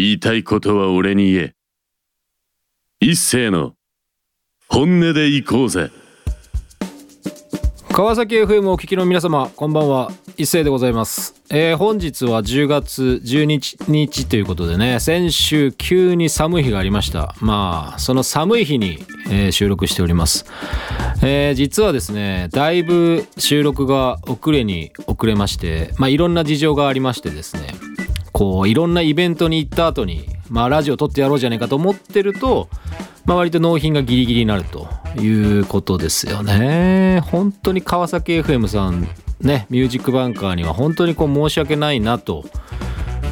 [0.00, 1.54] 言いたいことは俺に言え。
[3.00, 3.74] 一斉の
[4.66, 5.90] 本音で行こうぜ。
[7.90, 20.46] 川崎 FM をお聞きの皆様こんばんは一斉でございます、えー本日は10月12日ということでね先週急に寒い日がありましたまあその寒い日に、えー収録しております、
[21.22, 27.89] えー実はですねだいぶ収録が遅れに遅れましてまあいろんな事情がありましてですね
[28.40, 32.70] こういろんなイベントに行った後にまあラジオ撮ってやろうじゃないかと思ってると
[33.26, 34.88] まあ割と納品がギリギリになると
[35.20, 37.20] いうことですよね。
[37.26, 39.06] 本当に川崎 FM さん
[39.42, 42.46] ねミュージックバンカーには本当にこう申し訳ないなと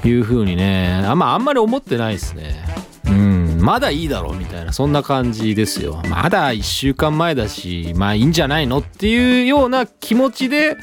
[0.05, 2.63] いうふうにねあ,、まあ、あんまり思ってないですね。
[3.07, 6.03] うんまだいいだろうみたいなそんな感じですよ。
[6.11, 10.77] まだ1週間前だしまあいいんじゃないのっていうような気持ちで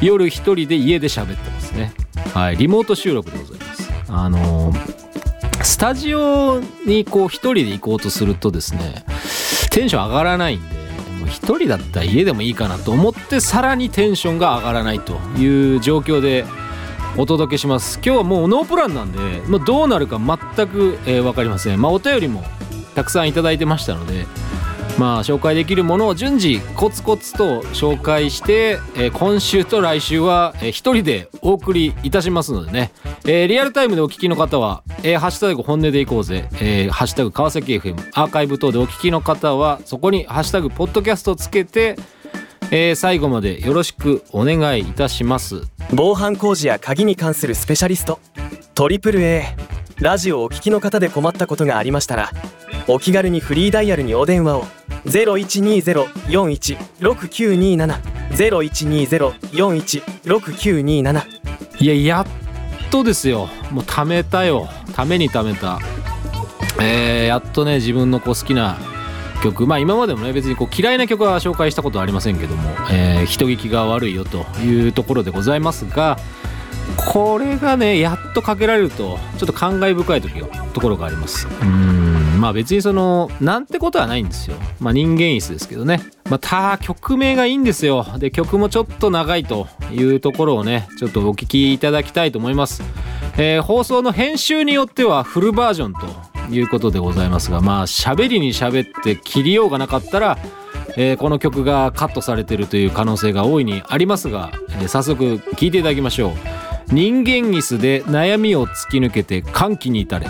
[0.00, 2.05] 夜一人で家で喋ってますね。
[2.34, 3.92] はいリモート収録でございます。
[4.08, 4.72] あの
[5.62, 9.04] スタジオにこう一人で行こうとするとですね
[9.70, 10.74] テンション上がらないんで
[11.18, 16.44] もう一人だったら家でもいいかなと思ってさらにテンションが上がらないという状況で
[17.16, 17.98] お届けします。
[18.04, 20.36] 今日はもうノープランなんで、まあ、どうなるか全
[20.68, 21.80] く、えー分かりません。
[21.80, 22.44] まあお便りも
[22.94, 24.26] たくさんいただいてましたので
[24.98, 32.92] まあ紹介できるものを順次コツコツと紹介して、えー今週と来週は、えー一人でお送りいたしますのでね、
[33.26, 41.96] えーリアルタイムでお聞きの方は「えーハッシュタグ本音でいこうぜ」えーハッシュタグ川崎 FM」アーカイブ等でお聞きの方はそこに「ハッシュタグポッドキャスト」つけて、
[42.70, 45.62] えー最後までよろしくお願いいたします。
[45.92, 48.18] 防犯工事や鍵に関するスペシャリスト
[48.74, 49.44] トリプル a
[50.00, 52.30] ラジオをお聞きの方で困ったことがありましたら
[52.88, 54.64] お気軽にフリーダイヤルにお電話を。
[55.06, 57.98] 0120-416927
[58.30, 61.22] 0120-416927
[61.78, 62.26] いややっ
[62.90, 63.48] とですよ。
[63.70, 64.68] もう貯めたよ。
[64.94, 65.78] ために貯めた。
[66.80, 68.78] えーやっとね自分のこう好きな
[69.42, 69.66] 曲。
[69.66, 76.18] まあ今までもね別にこう嫌いな曲は紹介したことはありませんけども、えー人聞きが悪いよというところでございますが
[76.96, 81.46] これがねやっとかけられるとちょっと感慨深い時がところがあります。
[81.46, 84.56] うーんまあ別にそのなんてことはないんですよ。
[84.80, 86.02] まあ人間椅子ですけどね。
[86.28, 88.04] また曲名がいいんですよ。
[88.18, 92.82] で曲もちょっと長いというところをねちょっとお聞きいただきたいと思います、
[93.36, 96.06] えー放送の編集によってはフルバージョンと
[96.50, 100.38] いうことでございますがまあ喋りに喋って切りようがなかったら
[100.96, 106.32] えーこの曲がカットされてるという可能性が大いにありますが、えー早速聴いていただきましょう。
[106.88, 110.28] 人間椅子で悩みを突き抜けて歓喜に至れ。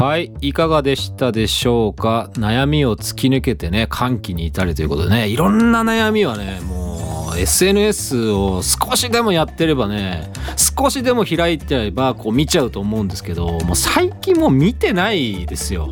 [0.00, 0.32] はい。
[0.40, 2.30] いかがでしたでしょうか？
[2.32, 5.28] 悩みを突き抜けてね歓喜に至れということでね。
[5.28, 15.88] いろんな悩みはねもう SNS を少しでもやってればね少しでも開いてればこう見ちゃうと思うんですけどもう最近もう見てないですよ。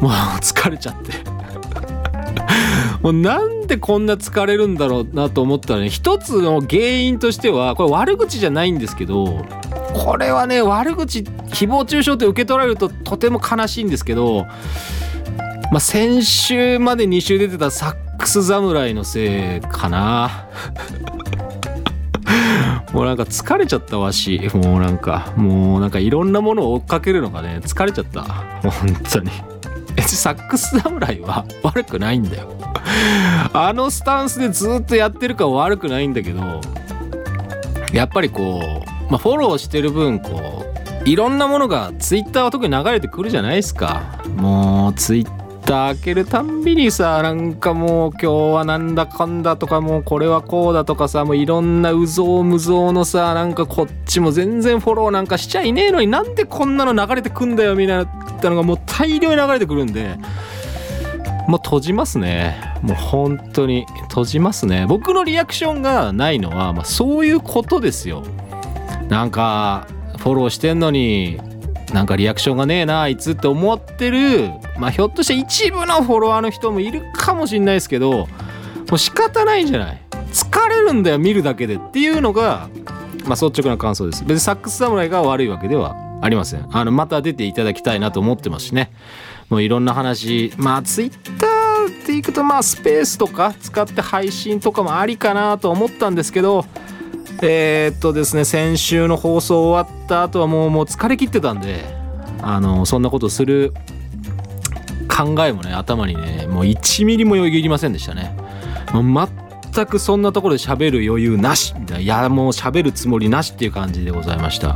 [0.00, 1.12] もう 疲れちゃって。
[3.02, 9.44] もうなんでこんな疲れるんだろうなと思ったらね一つの原因としてはこれ悪口じゃないんですけど
[9.94, 14.46] これはね悪口誹謗中傷って受け取られるととても悲しいんですけど、
[15.70, 20.46] まあ、先週まで2週出てたサックス侍のせいかな。
[22.92, 28.22] もうなんか疲れちゃったわしもうなんかもうなんかいろんなものを追っかけるのがね疲れちゃった。
[28.62, 28.72] 本
[29.10, 29.30] 当に。
[29.94, 32.48] 別にサックス侍は 悪くないんだよ。
[33.52, 36.60] あのスタンスでずっとやってるか悪くないんだけど
[37.92, 40.64] やっぱりこう、まあ、フォローしてる分こ
[41.04, 44.22] ういろんなものがツイッターは特に流れてくるじゃないですか。
[44.36, 60.18] もうツイッター開けるたんびにさなんかもう今日はなんだかんだとかもうこれはこうだとかさもういろんなうぞうむぞうのさなんかこっちも全然フォローなんかしちゃいねえのになんでこんなの流れてくんだよみたいなのがもう大量に流れてくるんで
[61.48, 62.60] もう閉じますね。
[62.82, 64.84] もう本当に閉じますね。
[64.86, 68.22] 僕のリアクションがないのは、まあ、そういうことですよ。
[69.08, 69.86] なんか
[70.18, 71.40] フォローしてんのに
[71.92, 78.26] なんかリアクションがねえなあいつって思ってるまあひょっとして一部のフォロワーの人もいるかもしれないですけども
[78.92, 80.02] う仕方ないんじゃない。
[80.32, 82.68] 疲れるんだよ見るだけでっていうのが
[83.24, 84.22] まあ率直な感想です。
[84.24, 86.66] 別にサックス侍が悪いわけではありません。
[86.70, 88.90] あのまた出ていただきたいなと思ってますしね。
[89.48, 90.52] もういろんな話。
[90.56, 96.64] まあツイッターっていくとまあスペースとか使って配信とかもありかなと思ったんですけど
[97.42, 101.84] えーっとですね先週の放送終わった後はもうもう疲れ切ってたんで
[102.42, 103.72] あのそんなことする
[105.08, 108.36] 考えもね頭にねもう1ミリもよぎりませんでしたね。
[108.92, 112.02] もう全全くそんなところで喋る余裕なしみたいな。
[112.02, 114.74] いやもう喋るつもりなしっていう感じでございました。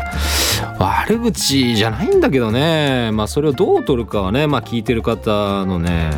[0.79, 3.11] 悪口じゃないんだけどね。
[3.13, 6.11] まあそれをどう取るかはねまあ聞いてる方のね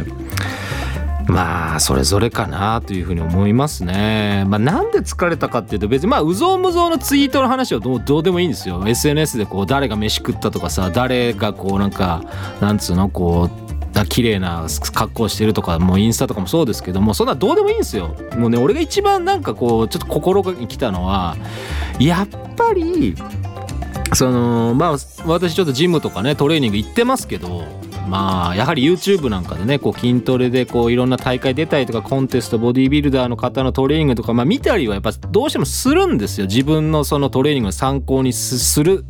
[1.26, 4.44] まあそれぞれかなというふうに思いますね。
[4.46, 8.82] まあなんで疲れたかっていうと別にまあうぞうむぞうのツイートの話はどうどうでもいいんですよ。
[8.86, 12.22] SNS でこう誰が飯食ったとかさ誰がこうなんか
[12.60, 13.64] なんつうのこう
[14.08, 18.14] 綺麗な格好してるとかもうインスタとかもそうですけどもそんなどうでもいいんですよ。
[18.36, 21.36] もうね俺が一番なんかこうちょっと心に来たのは
[21.98, 23.14] やっぱり
[24.12, 24.96] そのまあ
[25.26, 27.64] 私ちょっとジムとかねトレーニング行ってますけど
[28.08, 36.46] まあやはり YouTube なんかでねこう筋トレでこういろんな大会出たりとかコンテストボディービルダーの方のトレーニングとかまあ見たりはやっぱどうしてもするんですよ。
[36.46, 39.04] 自分のそのトレーニングの参考にする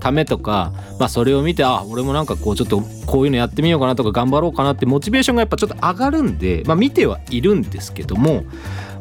[0.00, 8.44] ためとかまあそれを見てあ俺もなんかこうちょっとこういうのやってみようかなとか頑張ろうかなってモチベーションがやっぱちょっと上がるんでまあ見てはいるんですけども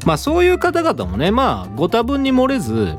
[0.06, 2.95] まあそういう方々もねまあご多分に漏れず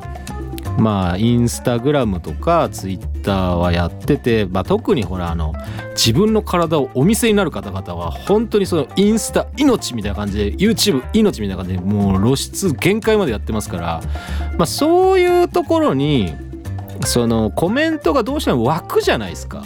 [0.78, 5.54] まあインスタグラムとかツイッターはやってて、まあ、特にほらあの
[5.92, 14.02] 自分の体をお見せになる方々は本当にそのインスタ命みたいな感じで YouTube 命みたいな感じでもう露出限界までやってますから、
[14.58, 16.34] まあ、そういうところに
[17.04, 19.64] そのコメントがどうしても湧くじゃないですか。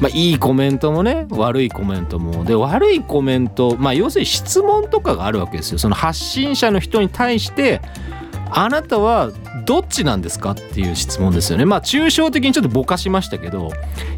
[0.00, 7.80] まあ、いいコメントもね悪いコメントもで悪いコメントまあ要するに質問とかがあるわけですよその発信者の人に対して
[8.50, 9.30] あなたは
[9.64, 11.64] どっちなんですかっていう質問ですよね。
[11.64, 13.72] まあ抽象的にちょっとぼかしましたけど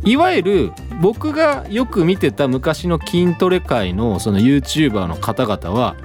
[0.05, 5.97] いわゆる僕がよく見てた昔の筋トレ界のその YouTuber の方々は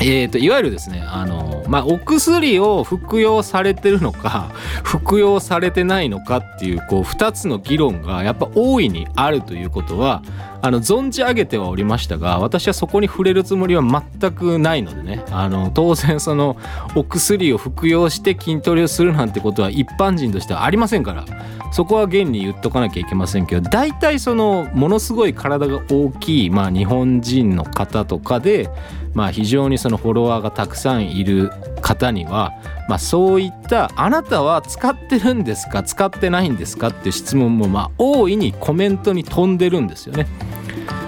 [0.00, 4.50] えーと、いわゆるですねあの、まあ、お薬を服用されてるのか
[4.84, 10.22] 服用されてないのかっていうこう2つの議論がやっぱ大いにあるということは
[10.60, 15.24] あの存じ上げてはおりましたが私はそこに触れるつもりは全くないのでね。
[15.30, 16.56] あの当然その
[16.94, 21.24] お薬を服用して筋トレをするなんてことは一般人としてはありませんから
[21.72, 28.70] そこは現に言っとかなきゃいけませんけど大体そのものすごい体が大きい、まあ、日本人の方とかで
[29.14, 32.52] まあ、非常にそのフォロワーがたくさんいる方には、
[32.88, 40.26] まあ、そういった「あなたは使ってるんですか使ってないんですか?」っていう質問もまあ大いにコメントに飛んでるんですよね。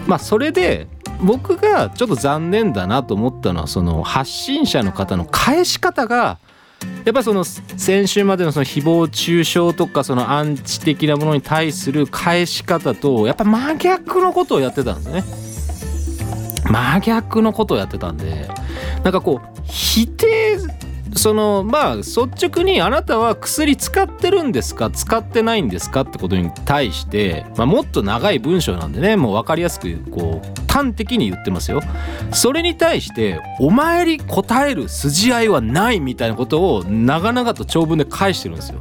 [0.06, 0.88] まあ、それで
[1.22, 6.38] 僕がちょっと残念だなと思ったのはその発信者の方の返し方が
[7.04, 15.24] やっぱりその先週までのその誹謗中傷とかそのアンチ的なものに対する返し方とやっぱ真逆のことをやってたんですね。
[16.64, 18.48] 真逆のことをやってたんで
[19.04, 20.58] なんかこう否定
[21.16, 24.90] そのまあ率直にあなたは薬使ってるんですか？
[24.90, 31.80] 使ってないんですかってことに対して、まあ、もっと長い文章なんでねもう分かりやすくこう端的に言ってますよ。
[32.32, 38.78] それに対してお前に答える筋合いはないみたいなことを長々と長文で返してるんですよ。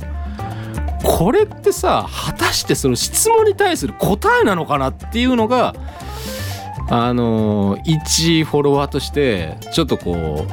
[1.03, 5.73] これってさ果たしてその質問に対する答えなのかなっていうのが
[6.89, 10.45] あの一フォロワーとしてちょっとこ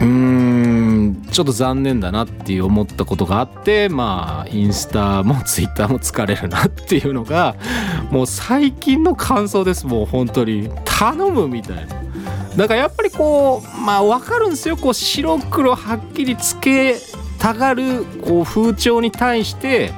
[0.00, 7.56] ううーんちょっと残念だなって思ったことがあってまあインスタもツイッターも疲れるなっていうのが
[8.10, 10.68] もう最近の感想ですもう本当に。
[10.98, 11.94] 頼むみたいな。
[12.56, 14.76] だからやっぱりこうまあ分かるんですよ。
[14.76, 16.96] こう白黒はっきりつけ
[17.38, 19.92] たがるこう風潮に対して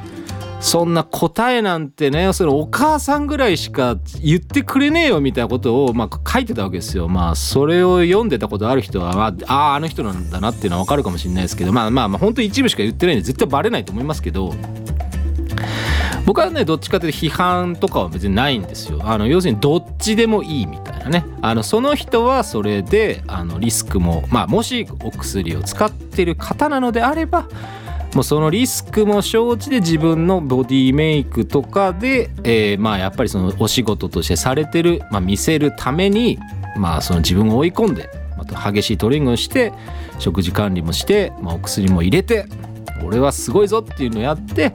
[0.60, 7.08] そんな答えなんてねそれお母さんぐらいしか言ってくれねえよみたいなことを、まあ、書いてたわけですよ。
[7.08, 14.54] まあそれを読んでたことある人は、まあ、ああの人なんだなっていうのは分かるかもしれないですけどまあまあまあ本当一部しか言ってないんで絶対バレないと思いますけど
[16.26, 19.00] 僕はねどっちかというと批判とかは別にないんですよ。
[19.02, 27.48] あの要するにどっちでもいいみたいなねあのその人はそれであのリスクもまあもしお薬を使ってる方なのであれば
[28.14, 36.38] もうそのリスクも承知で自分のボディメイクとかで、えー、まあやっぱりそのお仕事としてされてる、まあ、見せるために
[36.76, 39.72] まあその自分を追い込んでまた激しいトレーニングをして
[40.18, 42.46] 食事管理もして、まあ、お薬も入れて
[43.04, 44.72] 俺はすごいぞっていうのをやって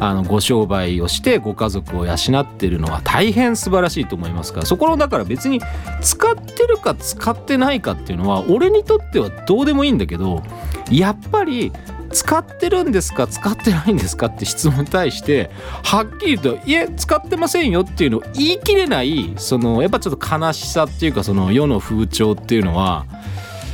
[0.00, 4.66] あのご商売をしてご家族を養ってるのは大変素晴らしいと思いますから。
[4.66, 5.60] そこのだから別に
[6.02, 10.42] 使ってるか使ってないかっていうのは俺にとってはどうでもいいんだけど
[10.90, 11.72] やっぱり
[12.14, 13.26] 使ってるんですか？
[13.26, 14.26] 使ってないんですか？
[14.26, 15.50] って質問に対して
[15.82, 23.04] はっきりと「いえ使ってませんよ」っていうのを言い切れないそのやっぱちょっと悲しさっていうかその世の風潮っていうのは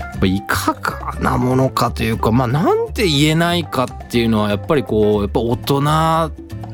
[0.00, 5.82] やっぱいかがなものかというかまあなんて言えないかっていうのはやっぱりこうやっぱ大人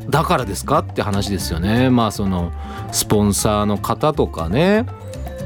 [0.08, 1.90] だからですかって話ですよね。
[1.90, 2.52] まあその
[2.92, 4.86] スポンサーの方とかね。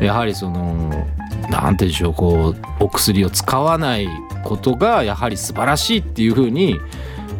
[0.00, 1.06] やはりその
[1.50, 4.08] 何て言うんでしょうこうお薬を使わない
[4.44, 6.78] ことがやはり素晴らしいっていうふうに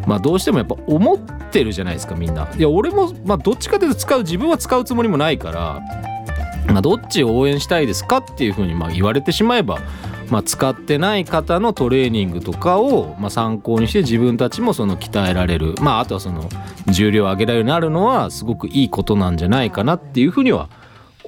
[0.07, 1.19] まあどうしてもやっぱ思っ
[1.51, 2.49] てるじゃないですかみんな。
[2.57, 5.81] いや俺もまあどっちかというと使う自分は使うつもりもないから
[6.73, 9.81] まあ、どっちを応援したいですかっていうふうにまあ言われてしまえば、
[10.31, 16.49] まあ、使ってない方のトレーニングとかをまあ参考にして自分たちもその鍛えられる、まあ、あとはその
[16.87, 20.69] 重量を上げられるようになるのはすごくいいことなんじゃないかなっていうふうには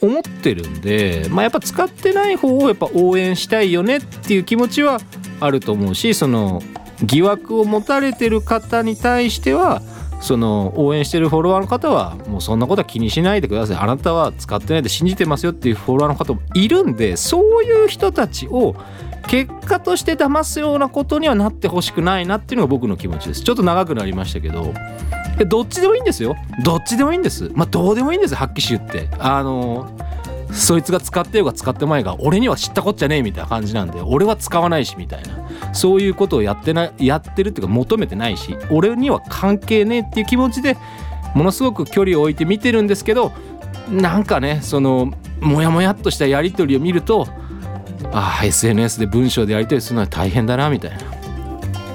[0.00, 4.99] 思ってるんで、まあ、やっぱ使ってない方をやっぱ応援したいよねっていう気持ちは
[5.45, 6.63] あると思うしその
[7.03, 9.83] 疑惑を持たれてる方に対しては
[10.21, 13.77] その応援してるフォロワーの方はもうそんなことは気にしないでください。
[13.77, 18.77] あなたは使ってないで信じてますよっていうフォロワーの方もいるんでそういう人たちを
[19.27, 23.43] 結果として騙すようなことにはなってほしくないなっていうのが僕の気持ちです。
[23.43, 24.73] ちょっと長くなりましたけど。
[25.49, 26.37] どっちでもいいんですよ。
[26.63, 27.51] どっちでもいいんです。
[27.55, 28.35] まあどうでもいいんです。
[28.35, 29.09] はっきり言って。
[29.19, 29.91] あの
[30.52, 35.42] そいつが使ってようが使ってまいが俺には知ったこっちゃねえみたいな感じなんで俺は使わないしみたいな。
[35.73, 40.76] そういうことをやってないやってるっていうか求めてないし俺には関係ねえっていう気持ちで
[41.35, 43.32] ものすごく距離を置いて見てるんですけど
[43.90, 47.26] なんかねそのモヤモヤっとしたやり取りを見ると
[48.12, 50.99] ああ SNS で文章でやり取りするのは大変だなみたいな。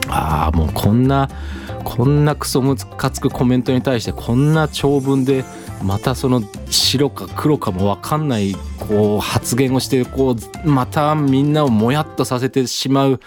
[0.10, 1.30] ああもうこんな
[1.84, 5.44] こんなクソムカつくコメントに対してこんな長文で
[5.84, 13.20] またその白か黒かも分かんないこう発言をしてこうまたみんなをもやっとさせてしまう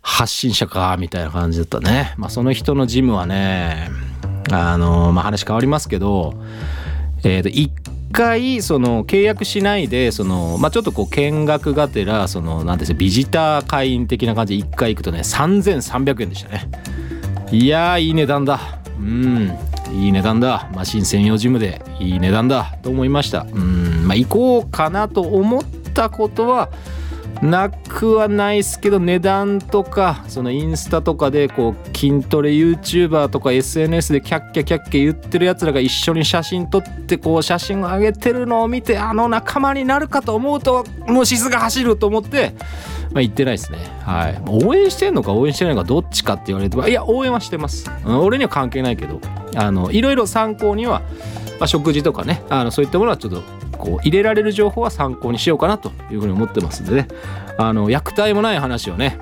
[0.00, 2.14] 発信者かみたいな感じだったね。
[2.16, 3.90] まあ、その人のジムはね
[4.50, 6.34] あのまあ、話変わりますけど、
[7.24, 16.70] えー、と1回その契約しないでその、まあ、ちょっとこう見学がてらそのなんですビジター会員的な感じで1回行くとね3300円でしたね。
[17.52, 18.60] いやいい値段だ。
[18.98, 19.52] うん。
[19.92, 20.68] いい値段だ。
[20.74, 22.76] マシン専用ジムでいい値段だ。
[22.82, 23.46] と思いました。
[23.52, 25.62] うんまあ行こうかなと思っ
[25.94, 26.70] たことは
[27.42, 42.54] なくはないですけど値段とかそのインスタとかでこう筋トレ YouTuber とか SNS でキャッキャキャッキャ言ってるやつらが一緒に写真撮ってこう写真を上げてるのを見てあの仲間になるかと思うともうシスが走ると思って
[43.16, 43.78] まあ、言ってないですね。
[44.04, 44.42] はい。
[44.46, 47.90] 応援してんのか応援してないのかどっちかって言われていや、応援はしてます。
[48.04, 49.22] 俺には関係ないけど、
[49.56, 51.00] あの、いろいろ参考には、
[51.58, 53.42] まあ、食事とかね、あのそういったものはちょっと
[53.78, 57.08] こう入れられる情報は参考にしようかなというふうに思ってますんでね、
[57.56, 59.18] あの、虐待もない話をね、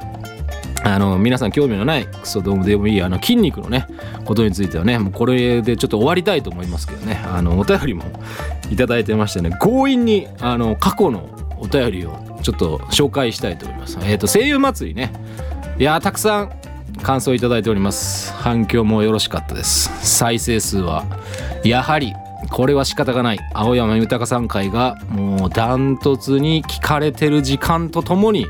[0.82, 3.86] あの皆さん興味のないクソドームでもいいあの筋肉のね
[4.24, 8.02] ことについてはねもうこれでちょっと終わりたいと思いますけどねあのお便りも
[8.70, 13.98] いただいてましてね強引にあの過去のお便りをちょっと紹介したいと思います。
[14.02, 15.12] えっ、ー、と声優祭りね。
[15.78, 16.52] いやたくさん
[17.02, 18.32] 感想いただいております。
[18.34, 19.90] 反響もよろしかったです。
[20.06, 21.06] 再生数は
[21.64, 22.12] やはり
[22.50, 23.40] これは仕方がない。
[23.54, 28.46] 青山豊さん会がもうダントツに聞かれてる時間とともに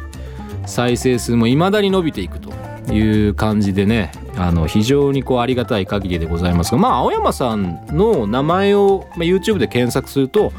[0.66, 2.52] 再生数も未だに伸びていくと
[2.92, 10.52] いう感じでねあの非常にこうありがたい限りでございますがまあ青山さんの名前を YouTube で検索すると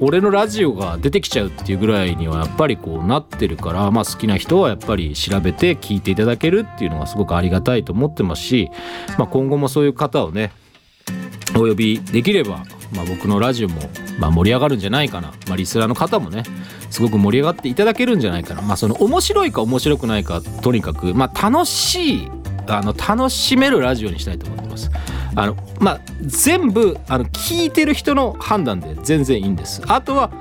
[0.00, 8.70] 俺のラジオが出てきちゃうっていうぐらいにはやっぱりこうなってるから、まあ、好きな人はやっぱり調べて聞いていただけるっていうのがすごくありがたいと思ってますし、
[9.18, 10.52] まあ、今後もそういう方をね
[11.56, 13.80] お呼びできれば、まあ、僕のラジオも
[14.18, 16.44] ま盛り上がるんじゃないかな、ま、リスナーの方もね
[16.90, 22.30] すごく盛り上がっていただけるんじゃないかな、ま、その面白いか面白くないかとにかく、ま、楽しい
[22.66, 24.90] あの楽しめるラジオにしたいと思ってます。
[25.38, 29.80] あのまあ全部あの聞いてる人の判断で全然いいんです。
[29.86, 30.32] あとは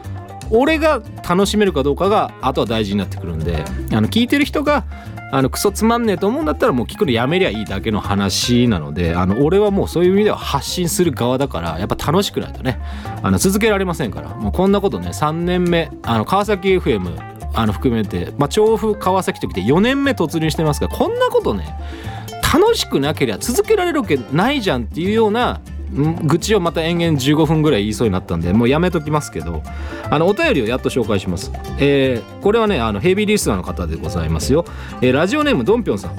[0.49, 4.85] 俺が楽しめるかどうかがあとは大事になってくるんであの聞いてる人が
[5.31, 12.79] あのクソつまんねえと思うんだったらもう聞くのやめりゃいいだけの話なのであの俺はもうそういう意味では発信する側だからやっぱ楽しくないとね
[13.21, 14.29] あの続けられませんから。
[14.29, 21.75] もうこんなことね3年目あの川崎 FM あの含めて、まあ、調布川崎ときて4年目突入してますからこんなことね
[22.53, 25.61] 楽しくなければ続けられるわけないじゃんっていうような
[25.93, 29.63] 愚痴をまた延々15分ぐらい言いそうになったんでもうやめときますけど
[30.09, 34.65] あのお便りをやっと紹介します、えー、これはねあのヘビーリスナーの方でございますよ、
[35.01, 36.11] えー、ラジオネームどんぴょんさん、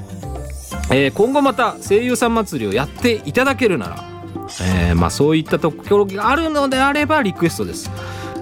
[0.91, 4.05] えー、今後また声優さん祭りをやっていただけるなら、
[4.63, 7.91] えー、まあそういったところがあるのであればリクエストです。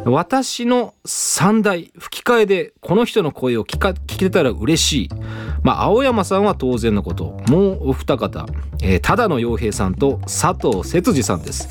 [0.08, 5.08] 私の三大吹き替えでこの人の声を聞か聞けたら嬉しい。
[5.66, 7.42] まあ、青山さんは当然のこと。
[7.48, 8.46] もうお二方、
[8.84, 11.68] えー、忠野洋平さんと佐藤節次さんです。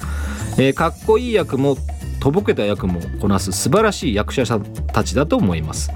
[0.57, 1.77] えー、かっこいい役も
[2.19, 5.93] とぼけた役もこなす素晴らしい役者さんたちだと思います。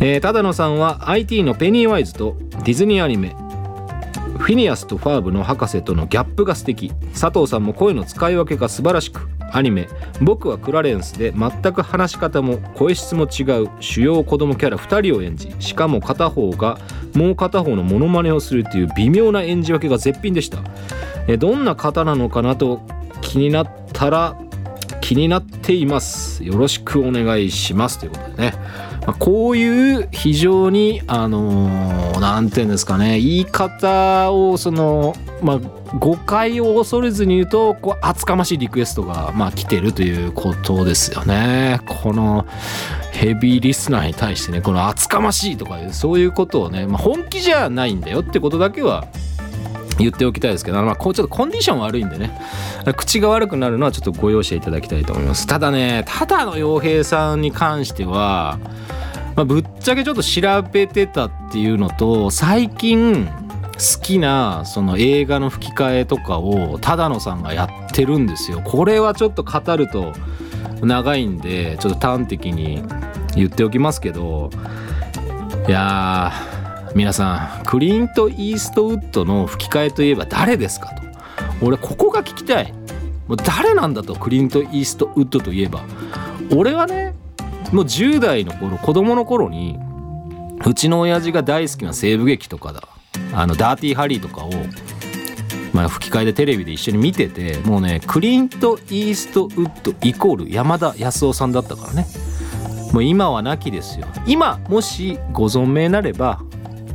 [0.00, 3.34] えー、忠野さんは IT のペニーワイズとディズニーアニメ
[4.36, 9.88] フィニアスとファーブの博士とのギャップが素敵佐藤さんも声の使い分けが素晴らしくアニメ
[10.20, 16.78] 「僕はクラレンス」で全く話し方も声質も違う主要子供キャラ2人を演じしかも片方が
[17.14, 20.58] もう片方のモノマネをするという微妙な演じ分けが絶品でした。
[21.26, 22.80] えどんな方なのかなと
[23.20, 24.36] 気になったら
[25.00, 26.44] 気になっています。
[26.44, 27.98] よろしくお願いします。
[27.98, 28.54] ということでね、
[29.08, 31.40] まあ、こういう非常にあの
[32.20, 35.58] 何、ー、て言うんですかね言い方をそのまあ
[35.98, 41.80] 誤解を恐れずに言うとこう厚かましいリクエストがまあ来てるということですよね。
[42.02, 42.46] この
[43.12, 49.06] ヘビーリスナーに対してねこの厚かましいとかそういうことをね、まあ、本気じゃないんだよってことだけは
[49.98, 52.38] 言っておきたいですけど、まあ、こうちょっとコンディション悪いんでね。
[52.96, 55.46] 口が悪くなるのはちょっとご容赦いただきたいと思います。
[55.46, 58.58] ただねただの洋平さんに関しては、
[59.36, 68.60] まあ、ぶっちゃけちょっと調べてたっていうのと最近好きなその映画の吹き替えとかを只野さんがやってるんですよ。
[68.64, 70.12] これはちょっと語ると
[70.80, 72.82] 長いんでちょっと端的に
[73.34, 74.50] 言っておきますけど
[75.68, 76.57] いやー
[76.94, 81.02] 皆さんクリント・イーストウッドの吹き替えといえば誰ですかと。
[81.60, 82.72] 俺ここが聞きたい。
[83.26, 85.82] もう誰なんだとクリント・イーストウッドといえば。
[86.54, 87.14] 俺はね
[87.72, 89.78] もう10代の頃子供の頃に
[90.64, 92.82] うちの親父が大好きな西部劇とかだ。
[93.32, 94.50] あのダーティーハリーとかを、
[95.72, 102.06] まあ、吹き替えでテレビで一緒に見ててもうねクリント・イーストウッドイコール山田康夫さんだったからね。
[102.92, 104.06] もう今は亡きですよ。
[104.26, 106.40] 今もしご存命なれば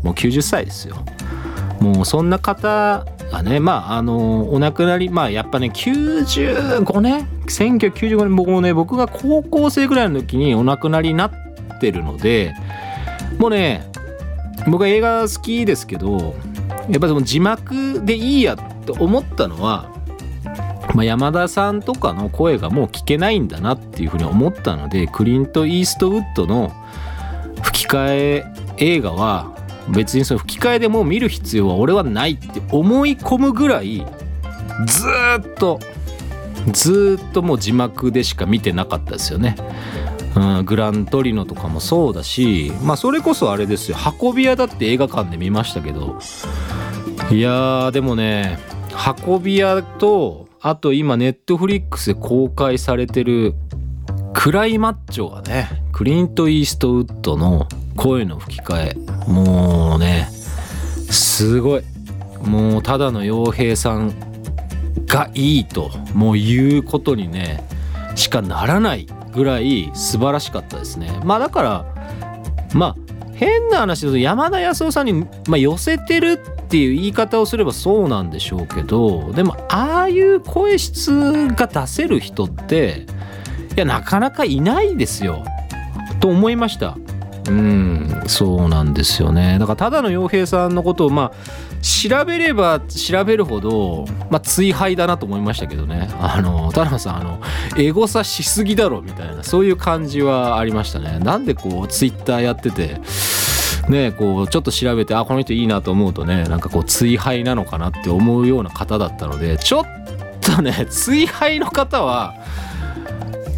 [0.03, 0.97] もう90歳ですよ。
[1.79, 11.31] もうそんな方がねまああのお亡くなりまあやっぱね95年1995年僕もね僕が高校生ぐらいの時にお亡くなりになっ
[11.79, 12.53] てるので
[13.39, 13.89] もうね
[14.67, 16.35] 僕は映画好きですけど
[16.89, 19.89] やっぱその字幕でいいやと思ったのは、
[20.93, 26.71] まあ、山田さんとかの声がもう聞けないんだなっていうふうに思ったのでクリント・イーストウッドの
[27.61, 28.45] 吹き替え
[28.77, 29.53] 映画は
[29.89, 34.05] 別にその吹き替えでもう見る必要は俺はないって思い込むぐらい
[34.87, 35.07] ず
[35.39, 35.79] っと
[36.71, 39.55] ずっともう字幕でしか見てなかったですよね。
[40.35, 46.17] うん、グラントリノとかもそうだしまあそれこそあれですよ運び屋だって映画館で見ましたけど
[47.29, 48.57] いやーでもね
[49.27, 53.53] 運び屋とあと今ネットフリックスで公開されてる
[54.33, 60.29] クライマッチョがねクリント・イーストウッドの声の吹き替えもうね
[61.09, 61.83] すごい。
[62.43, 64.13] もうただの傭兵さん
[65.07, 67.63] がいいともう言うことにね
[68.15, 71.19] しかならないぐらい素晴らしかったですね。
[71.23, 71.85] まあだから
[72.73, 72.95] まあ
[73.33, 75.13] 変な話だと山田康夫さんに、
[75.47, 83.05] まあ、寄せてるっていう言い方をすればそうなんでしょうけどでもああいう声質が出せる人って
[83.75, 85.43] いやなかなかいないですよ。
[86.19, 86.97] と思いました。
[87.47, 89.57] うんそうなんですよね。
[89.59, 91.31] だからただの洋平さんのことをまあ
[91.81, 96.09] 調べれば調べるほど、まあ、追廃だなと思いましたけどね。
[96.19, 97.41] あの田中さんあの
[97.77, 101.19] エゴサしすぎだろみたいなそういう感じはありましたね。
[101.19, 103.01] なんでこうツイッターやってて
[103.89, 109.85] ねこうちょっと調べてあこの人いいなと思うとねなんかこう追廃なのかなって思うような方だったのでちょっ
[110.41, 112.33] とね 追廃の方は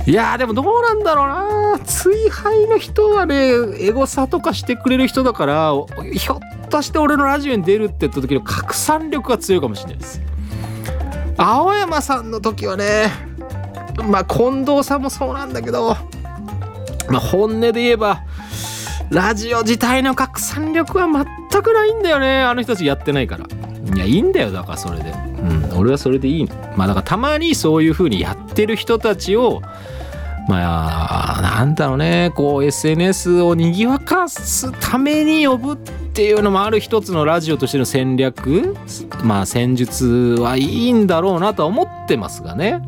[0.08, 1.80] いやでもどうなんだろうな。
[1.84, 5.74] 追廃の人はねエゴサとかしてくれる人だから
[6.14, 10.22] ひょっとして俺のラジオに出るって言った時の拡散力が強いかもしれないです。
[11.38, 13.12] 青山さんの時はね
[14.08, 15.96] まあ近藤さんもそうなんだけど
[17.10, 18.24] まあ本音で言えば
[19.10, 22.42] ラジオ自体の拡散力は全くないんだよね。
[22.44, 23.46] あの人たちやってないから。
[23.96, 25.10] いやいいんだよだからそれで。
[25.10, 25.14] う
[25.74, 26.56] ん俺はそれでいいの。
[26.78, 29.62] まあだからたまにそういう風にやってる人たちを
[30.48, 32.32] まあなんだろうね。
[32.36, 38.76] こう SNS をにぎわかすために呼ぶっていうのもある一つのラジオとしての戦略。
[39.24, 42.82] まあ戦術はいいんだろうなとは思ってますがね。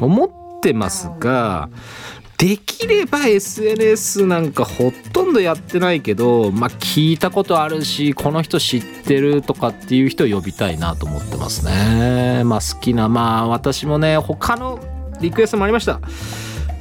[0.00, 1.68] 思ってますが
[2.36, 12.42] できれば SNS なんかほとんどやってないけどまあ聞いたことあるしこの人知ってるとかっていう人を呼びたいなと思ってますね。
[12.44, 14.80] まあ好きなまあ私もね他の
[15.20, 16.00] リクエストもありました。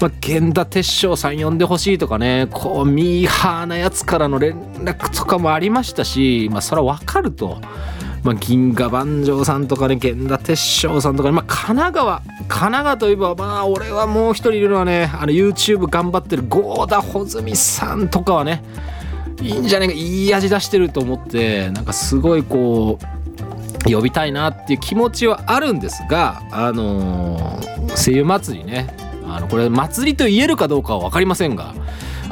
[0.03, 7.61] ま、源田鉄章さん呼んでほしいとかねこうミーハーなやつからの連絡とかもありましたしまあそれは分かると。
[8.23, 18.63] まあ、銀河万丈さんとかね源田鉄章さんとかね、まあ、神奈川神奈川といえばまあ俺はもう一人いるのはねあの YouTube 頑張ってる郷田穂積さんとかはね
[19.41, 22.97] いいんじゃねえかいい味出してると思ってなんかすごいこ
[23.85, 29.02] う呼びたいなっていう気持ちはあるんですがあのー声優祭りね
[29.35, 31.73] あのこれ祭りと言えるかどうかは分かりませんが、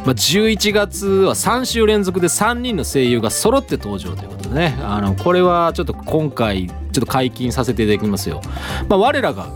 [0.06, 4.78] まあ、11月は3週連続で3人の声優が揃って登場ということでね。
[4.82, 8.42] あのこれはちょっと今回ちょっと解禁させていただきますよ。
[8.90, 9.48] まあ、我らが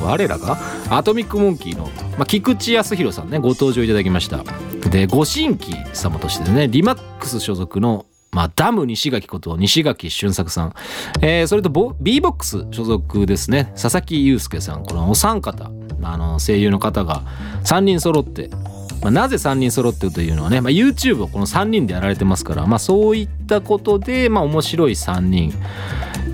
[0.00, 0.56] 我らが？
[0.88, 1.84] アトミックモンキーの、
[2.16, 4.44] まあ、菊池康弘さんねご登場いただきました。
[4.90, 10.74] でご新規様としてねリマックス所属のまあ、ダム西垣こと西垣俊作さん、
[11.20, 14.84] えーそれとボ b ボックス所属ですね佐々木祐介さん。
[14.84, 15.68] このお三方。
[16.02, 17.22] あの声優の方が
[17.64, 18.50] 3人揃って、
[19.02, 25.52] まあ、なぜ3人揃ってるというのはね、まあ、YouTube をこの3人でやられてますから、まあ、そういったことで、まあ、面白い3人。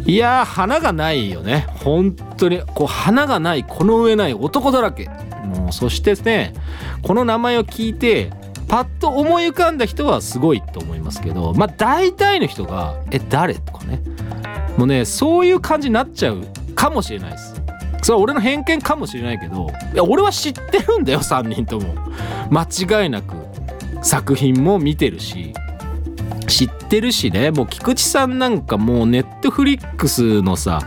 [0.06, 1.66] いやー花がないよね。
[1.82, 5.10] 本当にこう花がないこの上ない男だらけ。
[5.46, 6.54] もうそしてね
[7.02, 8.30] この名前を聞いて
[8.68, 14.00] パッと思い浮かんだ人はすごいと思いますけどまあ大体の人が「え誰?」とかね。
[14.76, 16.42] もうねそういう感じになっちゃう
[16.74, 17.55] かもしれないです。
[18.06, 21.92] それは俺の偏見かもしれないけどいや俺は知ってるんだよ3人とも。
[22.52, 22.62] 間
[23.02, 23.34] 違いなく。
[24.00, 25.52] 作品も見てるし
[26.46, 27.50] 知ってるしね。
[27.50, 30.80] もう菊池さんなんかもうネットフリックスのさ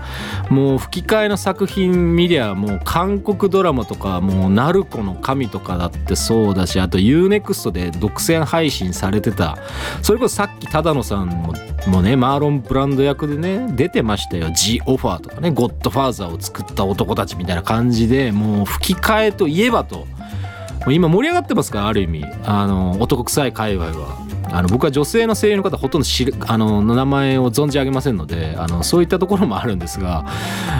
[0.49, 9.57] もう吹き替えの作品見りゃもう韓国ドラマとかもう「ナルコの神」とかだってそうだしあと UNEXT で独占配信されてた。
[10.01, 11.53] それこそさっき忠野さんも
[11.87, 20.07] もねマーロン・ブランド役でね出てましたよ「ジ・オファー」とかね「ゴッドファーザー」を作った男たちみたいな感じでもう吹き替えといえばと。
[20.87, 22.25] 今盛り上がってますからある意味。
[22.45, 24.17] あの男臭い界隈は。
[24.51, 30.23] あの僕は女性の声優の方ほとんど知るあのの名前を存じ上げませんのであのそういったところもあるんですが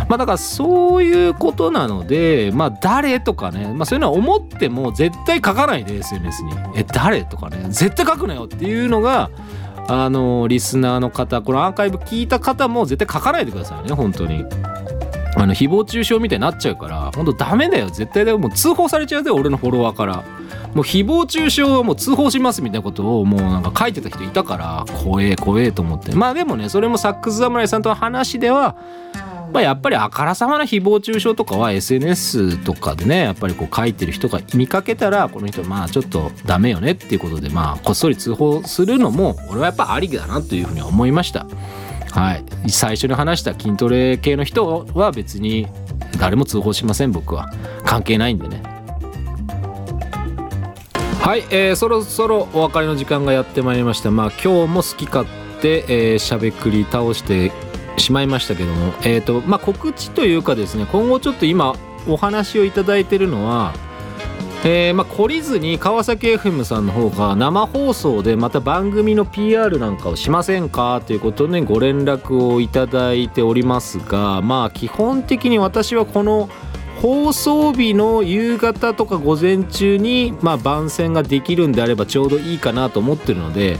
[0.07, 9.29] まあだからそういうことなのでまあ誰とかね、まあ、そういうのは思っても絶対書かないで SNS に「え誰?」とかね絶対書くなよっていうのが
[9.87, 14.45] あのリスナーの方このアーカイブ聞いた方も絶対書かないでくださいね本当に。
[15.35, 17.89] あの誹謗中傷みたいになっちゃうから本当ダメだよ。
[17.89, 18.37] 絶対だよ。
[18.37, 20.23] もう通報されちゃうよ俺のフォロワーから。
[20.73, 26.11] もう誹謗中傷はもう通報しますみたいなことをもうなんか書いてた人いたから怖え怖えと思って。
[26.13, 28.75] まあでもねそれもサックス侍さんとの話では
[29.51, 41.47] まあ、やっぱりあからさまな誹謗中傷とかは SNS とかでねやっぱりこう書いてる人が見かけたらこの人まあちょっとダメよねっていうことでまあこっそり通報するのも俺はやっぱありだなというふうに思いました。
[42.11, 45.67] はい、最初に話した筋トレ系の人は別に
[46.19, 47.51] 誰も通報しません僕は。
[47.85, 48.61] 関係ないんでね。
[51.21, 54.09] はい、えーそろそろお別れの時間がやってまいりました。
[54.09, 55.27] まあ今日も好き勝
[55.61, 57.51] 手、えーしゃべくり倒して
[57.97, 58.93] しまいましたけども。
[59.03, 61.75] えっ、とまあ告知というかですね今後ちょっと今
[62.07, 63.73] お話をいただいてるのは
[64.65, 76.49] えーまあ、懲りずに川崎 FM さんの方が生放送でまた番組の PR なんかをしませんかということでご連絡をいただいておりますがまあ基本的に私はこの
[77.01, 83.79] 放送日の夕方とか午前中に、まあ、番宣ができるんであればちょうどいいかなと思ってるので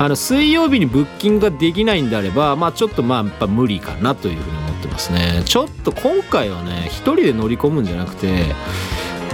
[0.00, 5.42] あの水曜日にブッキングができないんであれば、まあ、ちょっとまあやっぱ無理かなというふうに思ってますね。
[5.46, 8.44] ちょっと今回はね一人で乗り込むんじゃなくて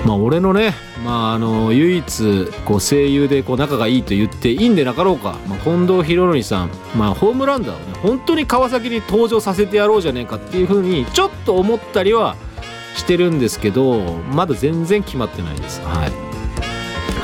[0.07, 12.37] まあ俺のね、まあ、あの唯一こう声優でこう仲がいいと言っていいんでなかろうか、まあ、近藤博則さん、まあ、ホームランダーをね本当に川崎に登場させてやろうじゃねえかっていうふうにちょっと思ったりは
[12.97, 14.01] してるんですけど
[14.33, 15.81] まだ全然決まってないです。
[15.83, 16.13] はい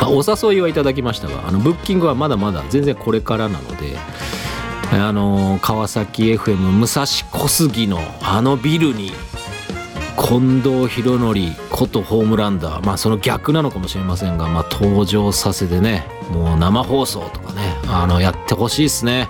[0.00, 3.96] あお誘いはいただきましたがあのブッキングはまだまだ全然これからなので。
[4.90, 9.12] あの川崎 FM 武蔵小杉のあのビルに
[10.20, 11.35] 近藤博則
[11.70, 12.87] ことホームランダー。
[12.87, 19.28] まあその逆なのかもしれませんが、まあ、登場させてねもう生放送とかねあのやってほしいですね。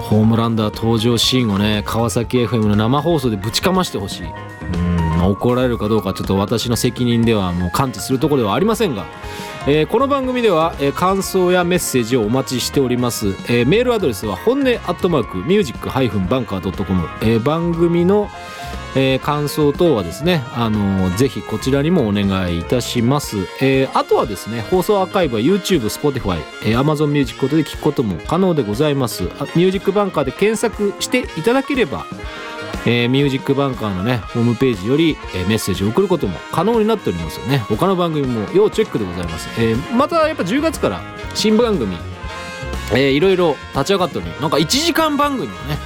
[0.00, 4.26] ホームランダー登場シーンをね川崎 FM の生放送でぶちかましてほしい。
[4.26, 4.98] うん
[5.30, 9.04] 怒られるかどうかちょっと私の責任ではもう感知するところではありませんが。
[9.66, 18.30] えーこの番組では、えー感想やメッセージをお待ちしております、えーメールアドレスは本音アットマークミュージックハイフンバンカー .com、えー番組の、
[18.96, 29.24] えー感想等はですね、あのーぜひこちらにもお願いいたします、えーあとはですね放送アーカイブは YouTube、Spotify、えー Amazon Music ことで聞くことも可能でございます。
[29.24, 32.06] ミュージックバンカーで検索していただければ
[32.86, 37.58] えーミュージックバンカーのねホームページより、えーメッセージを送ることも可能になっておりますよね。
[37.68, 41.00] 他の番組も要チェックでございます、えーまたやっぱ10月から
[41.34, 41.96] 新番組、
[42.92, 45.76] えーいろいろ立ち上がっておりなんか1時間番組もね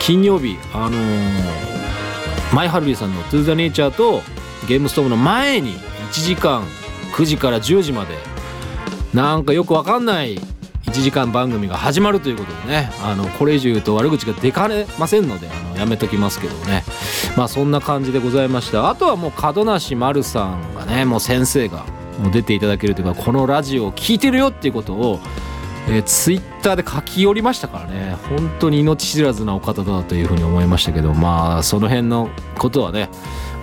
[0.00, 1.71] 金曜日あのー
[2.52, 4.22] マイハルリーさんの「トゥーザネイチャーと
[4.68, 5.74] ゲームストームの前に
[6.10, 6.64] 1時間
[7.14, 8.32] 9時から10時まで。
[9.14, 10.38] なんかよくわかんない
[10.86, 12.90] 1時間番組が始まるということでね。
[13.02, 16.84] あのこれ以上言うと悪口が出かねませんのであのやめときますけどね。
[17.36, 18.88] まあそんな感じでございました。
[18.88, 21.84] あとはもう門梨丸さんがねもう先生が
[22.22, 25.20] もう出ていただけるというかこのラジオを聞いてるよっていうことを
[25.88, 28.16] えー、ツイッターで書き寄りましたからね。
[28.28, 33.08] 本当に命知らずなお方だというふうに思いましたけどまあその辺のことはね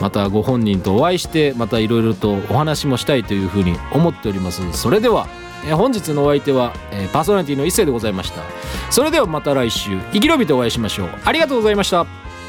[0.01, 4.61] またご本人とお会いしてまたいろいろとお話もしたいというふうに思っております。
[4.73, 5.27] それでは、
[5.65, 8.41] えー、本日のお相手は、えー、パーソナリティの一世でございました。
[8.89, 11.09] それではまた来週生き延びてお会いしましょう。
[11.23, 12.28] ありがとうございました。